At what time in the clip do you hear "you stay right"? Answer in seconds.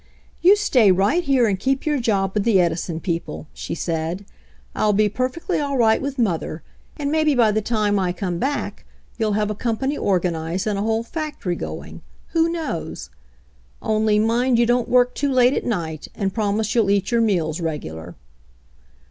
0.41-1.23